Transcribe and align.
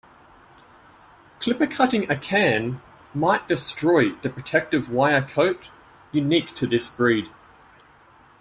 Clipper-cutting 1.37 2.09
a 2.09 2.17
Cairn 2.17 2.81
might 3.13 3.47
destroy 3.47 4.09
the 4.23 4.31
protective 4.31 4.89
wire 4.89 5.21
coat 5.21 5.69
unique 6.11 6.55
to 6.55 6.65
this 6.65 6.89
breed. 6.89 7.29